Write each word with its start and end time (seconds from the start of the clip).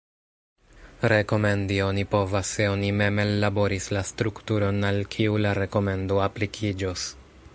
Rekomendi 1.11 1.77
oni 1.87 2.05
povas 2.13 2.53
se 2.57 2.65
oni 2.71 2.89
mem 3.03 3.21
ellaboris 3.25 3.91
la 3.97 4.03
strukturon 4.13 4.89
al 4.93 5.01
kiu 5.17 5.39
la 5.47 5.55
rekomendo 5.63 6.21
aplikiĝos. 6.29 7.09